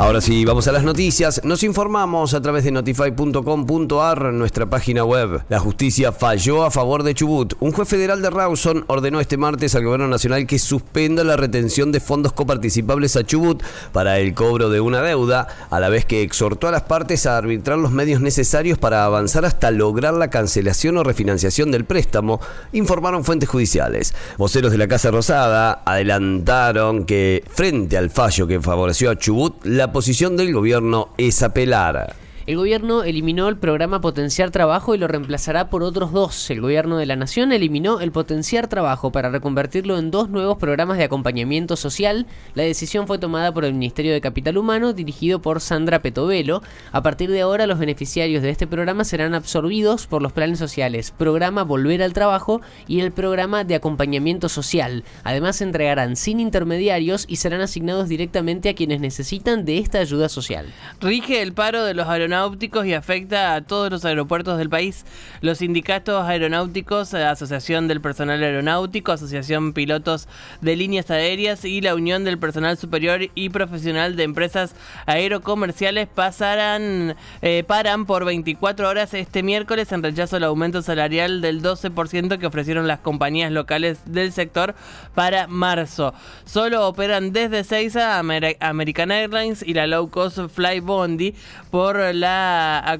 Ahora 0.00 0.20
sí, 0.20 0.44
vamos 0.44 0.68
a 0.68 0.72
las 0.72 0.84
noticias. 0.84 1.40
Nos 1.42 1.64
informamos 1.64 2.32
a 2.32 2.40
través 2.40 2.62
de 2.62 2.70
notify.com.ar, 2.70 4.32
nuestra 4.32 4.70
página 4.70 5.02
web. 5.02 5.42
La 5.48 5.58
justicia 5.58 6.12
falló 6.12 6.64
a 6.64 6.70
favor 6.70 7.02
de 7.02 7.14
Chubut. 7.14 7.54
Un 7.58 7.72
juez 7.72 7.88
federal 7.88 8.22
de 8.22 8.30
Rawson 8.30 8.84
ordenó 8.86 9.18
este 9.18 9.36
martes 9.36 9.74
al 9.74 9.82
gobierno 9.82 10.06
nacional 10.06 10.46
que 10.46 10.60
suspenda 10.60 11.24
la 11.24 11.36
retención 11.36 11.90
de 11.90 11.98
fondos 11.98 12.32
coparticipables 12.32 13.16
a 13.16 13.24
Chubut 13.24 13.60
para 13.90 14.20
el 14.20 14.34
cobro 14.34 14.70
de 14.70 14.80
una 14.80 15.02
deuda, 15.02 15.48
a 15.68 15.80
la 15.80 15.88
vez 15.88 16.04
que 16.04 16.22
exhortó 16.22 16.68
a 16.68 16.70
las 16.70 16.82
partes 16.82 17.26
a 17.26 17.36
arbitrar 17.36 17.76
los 17.76 17.90
medios 17.90 18.20
necesarios 18.20 18.78
para 18.78 19.04
avanzar 19.04 19.44
hasta 19.44 19.72
lograr 19.72 20.14
la 20.14 20.30
cancelación 20.30 20.96
o 20.98 21.02
refinanciación 21.02 21.72
del 21.72 21.84
préstamo, 21.84 22.40
informaron 22.72 23.24
fuentes 23.24 23.48
judiciales. 23.48 24.14
Voceros 24.36 24.70
de 24.70 24.78
la 24.78 24.86
Casa 24.86 25.10
Rosada 25.10 25.82
adelantaron 25.84 27.04
que 27.04 27.42
frente 27.50 27.98
al 27.98 28.10
fallo 28.10 28.46
que 28.46 28.60
favoreció 28.60 29.10
a 29.10 29.16
Chubut, 29.16 29.64
la 29.64 29.87
posición 29.92 30.36
del 30.36 30.52
gobierno 30.52 31.10
es 31.18 31.42
apelar. 31.42 32.14
El 32.48 32.56
gobierno 32.56 33.02
eliminó 33.02 33.46
el 33.48 33.58
programa 33.58 34.00
Potenciar 34.00 34.50
Trabajo 34.50 34.94
y 34.94 34.98
lo 34.98 35.06
reemplazará 35.06 35.68
por 35.68 35.82
otros 35.82 36.12
dos. 36.12 36.48
El 36.48 36.62
gobierno 36.62 36.96
de 36.96 37.04
la 37.04 37.14
Nación 37.14 37.52
eliminó 37.52 38.00
el 38.00 38.10
Potenciar 38.10 38.68
Trabajo 38.68 39.12
para 39.12 39.28
reconvertirlo 39.28 39.98
en 39.98 40.10
dos 40.10 40.30
nuevos 40.30 40.56
programas 40.56 40.96
de 40.96 41.04
acompañamiento 41.04 41.76
social. 41.76 42.26
La 42.54 42.62
decisión 42.62 43.06
fue 43.06 43.18
tomada 43.18 43.52
por 43.52 43.66
el 43.66 43.74
Ministerio 43.74 44.14
de 44.14 44.22
Capital 44.22 44.56
Humano, 44.56 44.94
dirigido 44.94 45.42
por 45.42 45.60
Sandra 45.60 45.98
Petovelo. 45.98 46.62
A 46.90 47.02
partir 47.02 47.30
de 47.30 47.42
ahora, 47.42 47.66
los 47.66 47.78
beneficiarios 47.78 48.42
de 48.42 48.48
este 48.48 48.66
programa 48.66 49.04
serán 49.04 49.34
absorbidos 49.34 50.06
por 50.06 50.22
los 50.22 50.32
planes 50.32 50.58
sociales, 50.58 51.10
programa 51.10 51.64
Volver 51.64 52.02
al 52.02 52.14
Trabajo 52.14 52.62
y 52.86 53.00
el 53.00 53.12
programa 53.12 53.64
de 53.64 53.74
acompañamiento 53.74 54.48
social. 54.48 55.04
Además, 55.22 55.56
se 55.56 55.64
entregarán 55.64 56.16
sin 56.16 56.40
intermediarios 56.40 57.26
y 57.28 57.36
serán 57.36 57.60
asignados 57.60 58.08
directamente 58.08 58.70
a 58.70 58.74
quienes 58.74 59.00
necesitan 59.02 59.66
de 59.66 59.76
esta 59.76 59.98
ayuda 59.98 60.30
social. 60.30 60.64
Rige 61.02 61.42
el 61.42 61.52
paro 61.52 61.84
de 61.84 61.92
los 61.92 62.08
aeronáuticos 62.08 62.37
y 62.84 62.92
afecta 62.92 63.54
a 63.56 63.62
todos 63.62 63.90
los 63.90 64.04
aeropuertos 64.04 64.58
del 64.58 64.68
país. 64.68 65.04
Los 65.40 65.58
sindicatos 65.58 66.24
aeronáuticos, 66.24 67.12
Asociación 67.12 67.88
del 67.88 68.00
Personal 68.00 68.40
Aeronáutico, 68.42 69.10
Asociación 69.10 69.72
Pilotos 69.72 70.28
de 70.60 70.76
Líneas 70.76 71.10
Aéreas 71.10 71.64
y 71.64 71.80
la 71.80 71.96
Unión 71.96 72.22
del 72.22 72.38
Personal 72.38 72.78
Superior 72.78 73.22
y 73.34 73.48
Profesional 73.48 74.14
de 74.14 74.22
Empresas 74.22 74.76
Aerocomerciales 75.06 76.06
pasarán, 76.06 77.16
eh, 77.42 77.64
paran 77.66 78.06
por 78.06 78.24
24 78.24 78.88
horas 78.88 79.14
este 79.14 79.42
miércoles 79.42 79.90
en 79.90 80.04
rechazo 80.04 80.36
al 80.36 80.44
aumento 80.44 80.82
salarial 80.82 81.40
del 81.40 81.60
12% 81.60 82.38
que 82.38 82.46
ofrecieron 82.46 82.86
las 82.86 83.00
compañías 83.00 83.50
locales 83.50 83.98
del 84.06 84.32
sector 84.32 84.76
para 85.16 85.48
marzo. 85.48 86.14
Solo 86.44 86.86
operan 86.86 87.32
desde 87.32 87.64
6 87.64 87.96
a 87.96 88.18
American 88.20 89.10
Airlines 89.10 89.64
y 89.66 89.74
la 89.74 89.88
low 89.88 90.08
cost 90.08 90.38
Fly 90.48 90.80
Bondi 90.80 91.34
por 91.70 91.96
la 92.14 92.27
la, 92.28 92.98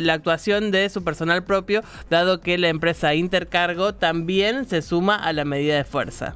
la 0.00 0.12
actuación 0.12 0.70
de 0.70 0.88
su 0.88 1.04
personal 1.04 1.44
propio, 1.44 1.82
dado 2.10 2.40
que 2.40 2.58
la 2.58 2.68
empresa 2.68 3.14
Intercargo 3.14 3.94
también 3.94 4.66
se 4.66 4.82
suma 4.82 5.16
a 5.16 5.32
la 5.32 5.44
medida 5.44 5.76
de 5.76 5.84
fuerza 5.84 6.34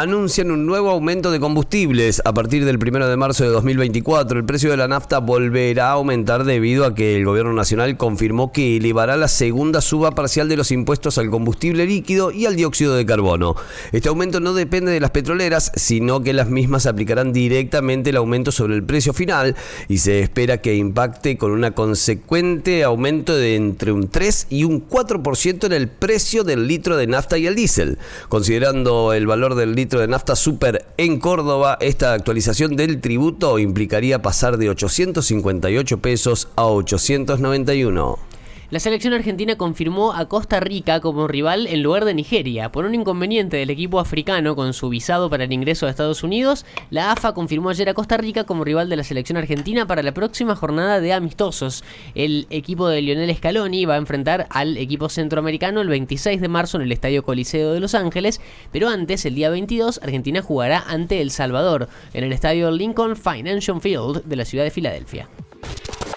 anuncian 0.00 0.52
un 0.52 0.64
nuevo 0.64 0.90
aumento 0.90 1.32
de 1.32 1.40
combustibles. 1.40 2.22
A 2.24 2.32
partir 2.32 2.64
del 2.64 2.76
1 2.76 3.08
de 3.08 3.16
marzo 3.16 3.42
de 3.42 3.50
2024, 3.50 4.38
el 4.38 4.44
precio 4.44 4.70
de 4.70 4.76
la 4.76 4.86
nafta 4.86 5.18
volverá 5.18 5.88
a 5.88 5.92
aumentar 5.92 6.44
debido 6.44 6.84
a 6.84 6.94
que 6.94 7.16
el 7.16 7.24
gobierno 7.24 7.52
nacional 7.52 7.96
confirmó 7.96 8.52
que 8.52 8.76
elevará 8.76 9.16
la 9.16 9.26
segunda 9.26 9.80
suba 9.80 10.12
parcial 10.12 10.48
de 10.48 10.56
los 10.56 10.70
impuestos 10.70 11.18
al 11.18 11.30
combustible 11.30 11.84
líquido 11.84 12.30
y 12.30 12.46
al 12.46 12.54
dióxido 12.54 12.94
de 12.94 13.04
carbono. 13.06 13.56
Este 13.90 14.08
aumento 14.08 14.38
no 14.38 14.54
depende 14.54 14.92
de 14.92 15.00
las 15.00 15.10
petroleras, 15.10 15.72
sino 15.74 16.22
que 16.22 16.32
las 16.32 16.48
mismas 16.48 16.86
aplicarán 16.86 17.32
directamente 17.32 18.10
el 18.10 18.16
aumento 18.18 18.52
sobre 18.52 18.76
el 18.76 18.84
precio 18.84 19.12
final 19.12 19.56
y 19.88 19.98
se 19.98 20.20
espera 20.20 20.58
que 20.58 20.76
impacte 20.76 21.36
con 21.36 21.50
una 21.50 21.72
consecuente 21.72 22.84
aumento 22.84 23.34
de 23.34 23.56
entre 23.56 23.90
un 23.90 24.06
3 24.08 24.46
y 24.50 24.62
un 24.62 24.88
4% 24.88 25.66
en 25.66 25.72
el 25.72 25.88
precio 25.88 26.44
del 26.44 26.68
litro 26.68 26.96
de 26.96 27.08
nafta 27.08 27.36
y 27.36 27.48
el 27.48 27.56
diésel. 27.56 27.98
Considerando 28.28 29.12
el 29.12 29.26
valor 29.26 29.56
del 29.56 29.74
de 29.96 30.08
nafta 30.08 30.36
super 30.36 30.84
en 30.98 31.18
Córdoba, 31.18 31.78
esta 31.80 32.12
actualización 32.12 32.76
del 32.76 33.00
tributo 33.00 33.58
implicaría 33.58 34.20
pasar 34.20 34.58
de 34.58 34.68
858 34.68 35.98
pesos 35.98 36.48
a 36.56 36.66
891. 36.66 38.27
La 38.70 38.80
selección 38.80 39.14
argentina 39.14 39.56
confirmó 39.56 40.12
a 40.12 40.28
Costa 40.28 40.60
Rica 40.60 41.00
como 41.00 41.26
rival 41.26 41.66
en 41.66 41.82
lugar 41.82 42.04
de 42.04 42.12
Nigeria. 42.12 42.70
Por 42.70 42.84
un 42.84 42.94
inconveniente 42.94 43.56
del 43.56 43.70
equipo 43.70 43.98
africano 43.98 44.54
con 44.56 44.74
su 44.74 44.90
visado 44.90 45.30
para 45.30 45.44
el 45.44 45.52
ingreso 45.54 45.86
a 45.86 45.90
Estados 45.90 46.22
Unidos, 46.22 46.66
la 46.90 47.10
AFA 47.10 47.32
confirmó 47.32 47.70
ayer 47.70 47.88
a 47.88 47.94
Costa 47.94 48.18
Rica 48.18 48.44
como 48.44 48.64
rival 48.64 48.90
de 48.90 48.96
la 48.96 49.04
selección 49.04 49.38
argentina 49.38 49.86
para 49.86 50.02
la 50.02 50.12
próxima 50.12 50.54
jornada 50.54 51.00
de 51.00 51.14
amistosos. 51.14 51.82
El 52.14 52.46
equipo 52.50 52.88
de 52.88 53.00
Lionel 53.00 53.34
Scaloni 53.34 53.86
va 53.86 53.94
a 53.94 53.98
enfrentar 53.98 54.46
al 54.50 54.76
equipo 54.76 55.08
centroamericano 55.08 55.80
el 55.80 55.88
26 55.88 56.38
de 56.38 56.48
marzo 56.48 56.76
en 56.76 56.82
el 56.82 56.92
Estadio 56.92 57.22
Coliseo 57.22 57.72
de 57.72 57.80
Los 57.80 57.94
Ángeles, 57.94 58.38
pero 58.70 58.90
antes, 58.90 59.24
el 59.24 59.34
día 59.34 59.48
22, 59.48 60.00
Argentina 60.02 60.42
jugará 60.42 60.84
ante 60.86 61.22
El 61.22 61.30
Salvador 61.30 61.88
en 62.12 62.22
el 62.22 62.34
Estadio 62.34 62.70
Lincoln 62.70 63.16
Financial 63.16 63.80
Field 63.80 64.24
de 64.24 64.36
la 64.36 64.44
ciudad 64.44 64.64
de 64.64 64.70
Filadelfia. 64.70 65.26